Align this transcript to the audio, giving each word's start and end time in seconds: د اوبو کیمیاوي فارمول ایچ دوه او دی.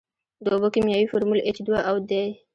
د 0.43 0.45
اوبو 0.53 0.67
کیمیاوي 0.73 1.07
فارمول 1.11 1.39
ایچ 1.47 1.57
دوه 1.67 1.79
او 1.89 1.95
دی. 2.09 2.25